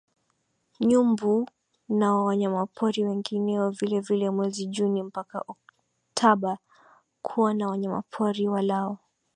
nyumbu 0.87 1.49
na 1.89 2.13
wanyamapori 2.15 3.03
wengineo 3.05 3.69
Vile 3.69 3.99
vile 3.99 4.29
mwezi 4.29 4.65
Juni 4.65 5.03
mpaka 5.03 5.43
Oktaba 5.47 6.57
kuona 7.21 7.67
wanyamapori 7.67 8.47
walao 8.47 8.97